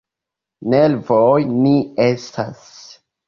[0.73, 1.75] Nervoj ni
[2.09, 2.65] estas.